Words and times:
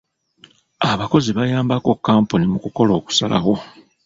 Abakozi 0.91 1.29
bayambako 1.37 1.89
kampuni 2.05 2.45
mu 2.51 2.57
kukola 2.63 2.91
okusalawo. 2.99 3.55